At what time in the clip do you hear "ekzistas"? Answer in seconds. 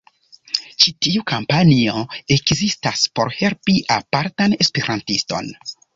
2.37-3.03